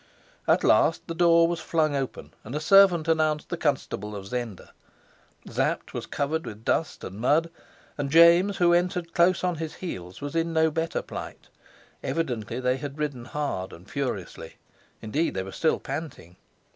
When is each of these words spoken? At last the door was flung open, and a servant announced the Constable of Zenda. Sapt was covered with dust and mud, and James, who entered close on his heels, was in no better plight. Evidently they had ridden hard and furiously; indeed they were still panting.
At 0.47 0.63
last 0.63 1.03
the 1.07 1.13
door 1.13 1.47
was 1.47 1.59
flung 1.59 1.95
open, 1.95 2.33
and 2.43 2.55
a 2.55 2.59
servant 2.59 3.07
announced 3.07 3.49
the 3.49 3.55
Constable 3.55 4.15
of 4.15 4.25
Zenda. 4.25 4.71
Sapt 5.47 5.93
was 5.93 6.07
covered 6.07 6.43
with 6.43 6.65
dust 6.65 7.03
and 7.03 7.19
mud, 7.21 7.51
and 7.99 8.09
James, 8.09 8.57
who 8.57 8.73
entered 8.73 9.13
close 9.13 9.43
on 9.43 9.57
his 9.57 9.75
heels, 9.75 10.19
was 10.19 10.35
in 10.35 10.53
no 10.53 10.71
better 10.71 11.03
plight. 11.03 11.49
Evidently 12.01 12.59
they 12.59 12.77
had 12.77 12.97
ridden 12.97 13.25
hard 13.25 13.71
and 13.71 13.87
furiously; 13.87 14.55
indeed 15.03 15.35
they 15.35 15.43
were 15.43 15.51
still 15.51 15.79
panting. 15.79 16.35